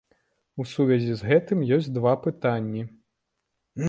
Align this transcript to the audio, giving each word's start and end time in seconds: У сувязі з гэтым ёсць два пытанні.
У 0.61 0.65
сувязі 0.69 1.17
з 1.19 1.27
гэтым 1.31 1.59
ёсць 1.77 1.89
два 1.97 2.13
пытанні. 2.25 2.81